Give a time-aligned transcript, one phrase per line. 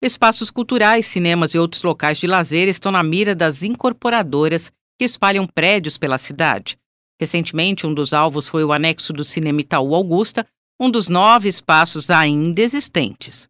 [0.00, 5.44] Espaços culturais, cinemas e outros locais de lazer estão na mira das incorporadoras que espalham
[5.44, 6.78] prédios pela cidade.
[7.20, 10.46] Recentemente, um dos alvos foi o anexo do Cinema Itaú Augusta,
[10.80, 13.48] um dos nove espaços ainda existentes.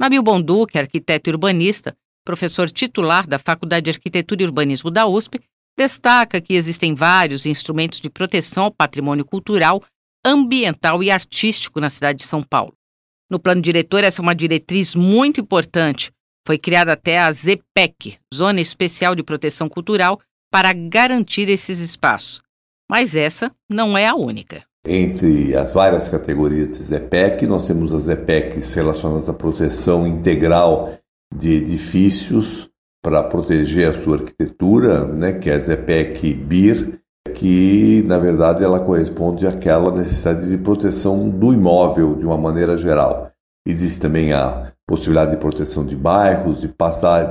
[0.00, 1.94] Nabil Bonduque, arquiteto e urbanista,
[2.24, 5.38] professor titular da Faculdade de Arquitetura e Urbanismo da USP,
[5.76, 9.82] destaca que existem vários instrumentos de proteção ao patrimônio cultural,
[10.24, 12.72] ambiental e artístico na cidade de São Paulo.
[13.30, 16.10] No plano diretor, essa é uma diretriz muito importante.
[16.44, 20.18] Foi criada até a ZPEC, Zona Especial de Proteção Cultural,
[20.50, 22.42] para garantir esses espaços.
[22.90, 24.64] Mas essa não é a única.
[24.84, 30.98] Entre as várias categorias de ZPEC, nós temos as ZPECs relacionadas à proteção integral
[31.32, 32.68] de edifícios
[33.00, 38.80] para proteger a sua arquitetura, né, que é a ZPEC BIR, que na verdade ela
[38.80, 43.30] corresponde àquela necessidade de proteção do imóvel de uma maneira geral.
[43.66, 46.68] Existe também a possibilidade de proteção de bairros, de,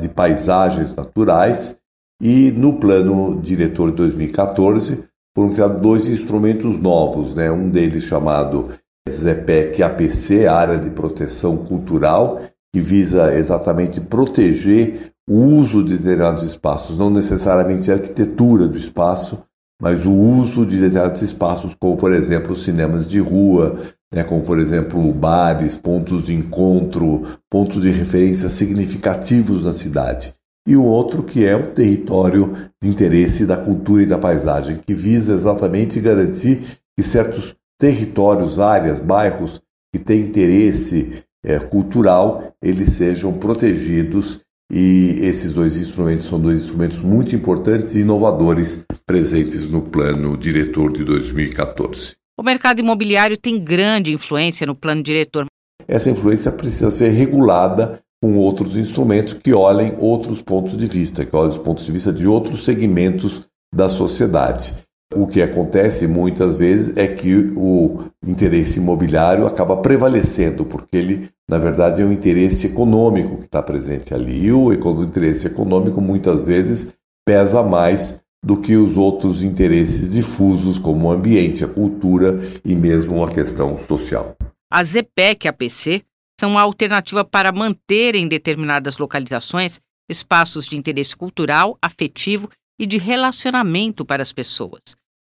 [0.00, 1.78] de paisagens naturais,
[2.22, 5.04] e no plano diretor de 2014
[5.36, 7.50] foram criados dois instrumentos novos, né?
[7.50, 8.70] um deles chamado
[9.10, 12.40] ZPEC APC, Área de Proteção Cultural,
[12.72, 19.42] que visa exatamente proteger o uso de determinados espaços, não necessariamente a arquitetura do espaço,
[19.82, 23.80] mas o uso de determinados espaços, como por exemplo cinemas de rua,
[24.14, 30.34] né, como por exemplo bares, pontos de encontro, pontos de referência significativos na cidade.
[30.68, 34.94] E o outro que é o território de interesse da cultura e da paisagem, que
[34.94, 39.60] visa exatamente garantir que certos territórios, áreas, bairros
[39.92, 44.40] que têm interesse é, cultural, eles sejam protegidos
[44.72, 50.90] e esses dois instrumentos são dois instrumentos muito importantes e inovadores presentes no plano diretor
[50.90, 52.12] de 2014.
[52.40, 55.44] O mercado imobiliário tem grande influência no plano diretor.
[55.86, 61.36] Essa influência precisa ser regulada com outros instrumentos que olhem outros pontos de vista, que
[61.36, 63.42] olhem os pontos de vista de outros segmentos
[63.74, 64.74] da sociedade.
[65.14, 71.58] O que acontece muitas vezes é que o interesse imobiliário acaba prevalecendo, porque ele, na
[71.58, 74.46] verdade, é um interesse econômico que está presente ali.
[74.46, 76.92] E o interesse econômico muitas vezes
[77.26, 83.22] pesa mais do que os outros interesses difusos, como o ambiente, a cultura e mesmo
[83.22, 84.36] a questão social.
[84.70, 86.02] A ZPEC e a PC
[86.40, 89.78] são uma alternativa para manter em determinadas localizações
[90.10, 92.48] espaços de interesse cultural, afetivo
[92.78, 94.80] e de relacionamento para as pessoas.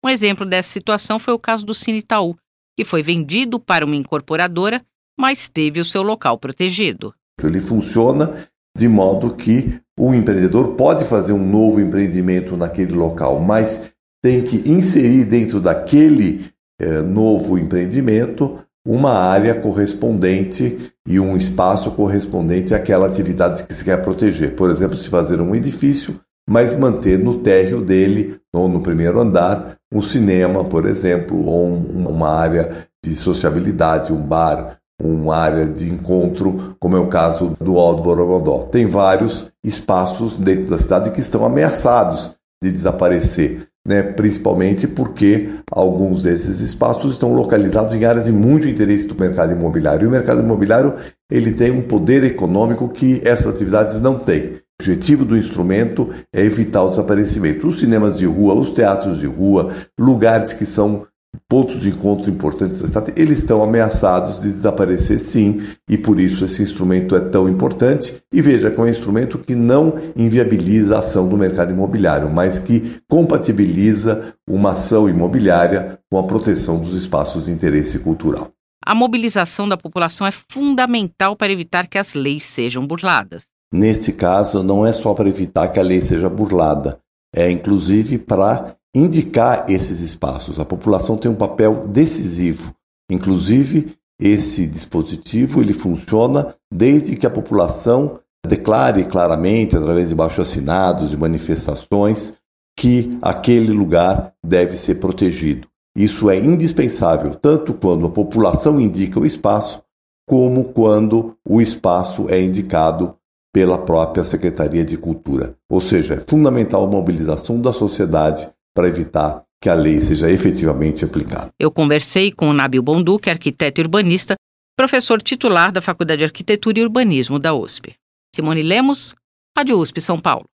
[0.03, 2.35] Um exemplo dessa situação foi o caso do Cine Itaú,
[2.77, 4.81] que foi vendido para uma incorporadora,
[5.17, 7.13] mas teve o seu local protegido.
[7.41, 8.47] Ele funciona
[8.77, 14.69] de modo que o empreendedor pode fazer um novo empreendimento naquele local, mas tem que
[14.69, 23.63] inserir dentro daquele eh, novo empreendimento uma área correspondente e um espaço correspondente àquela atividade
[23.63, 24.55] que se quer proteger.
[24.55, 29.77] Por exemplo, se fazer um edifício, mas manter no térreo dele, ou no primeiro andar,
[29.93, 35.89] um cinema, por exemplo, ou um, uma área de sociabilidade, um bar, uma área de
[35.89, 38.63] encontro, como é o caso do Alto Borogodó.
[38.71, 42.31] Tem vários espaços dentro da cidade que estão ameaçados
[42.63, 44.01] de desaparecer, né?
[44.01, 50.05] principalmente porque alguns desses espaços estão localizados em áreas de muito interesse do mercado imobiliário.
[50.05, 50.95] E o mercado imobiliário
[51.29, 54.61] ele tem um poder econômico que essas atividades não têm.
[54.83, 57.69] O objetivo do instrumento é evitar o desaparecimento.
[57.69, 61.07] Os cinemas de rua, os teatros de rua, lugares que são
[61.47, 66.43] pontos de encontro importantes da cidade, eles estão ameaçados de desaparecer sim, e por isso
[66.43, 68.21] esse instrumento é tão importante.
[68.29, 72.59] E veja que é um instrumento que não inviabiliza a ação do mercado imobiliário, mas
[72.59, 78.51] que compatibiliza uma ação imobiliária com a proteção dos espaços de interesse cultural.
[78.85, 83.52] A mobilização da população é fundamental para evitar que as leis sejam burladas.
[83.73, 86.99] Neste caso, não é só para evitar que a lei seja burlada,
[87.35, 90.59] é inclusive para indicar esses espaços.
[90.59, 92.71] A população tem um papel decisivo.
[93.09, 101.17] Inclusive, esse dispositivo ele funciona desde que a população declare claramente, através de baixo-assinados, de
[101.17, 102.35] manifestações,
[102.77, 105.67] que aquele lugar deve ser protegido.
[105.97, 109.83] Isso é indispensável, tanto quando a população indica o espaço,
[110.27, 113.15] como quando o espaço é indicado
[113.53, 115.55] pela própria Secretaria de Cultura.
[115.69, 121.05] Ou seja, é fundamental a mobilização da sociedade para evitar que a lei seja efetivamente
[121.05, 121.51] aplicada.
[121.57, 124.35] Eu conversei com o Nabil Bonduque, arquiteto e urbanista,
[124.75, 127.93] professor titular da Faculdade de Arquitetura e Urbanismo da USP.
[128.35, 129.13] Simone Lemos,
[129.55, 130.45] Rádio USP São Paulo.